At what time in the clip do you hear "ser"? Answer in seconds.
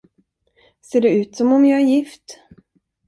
0.91-1.01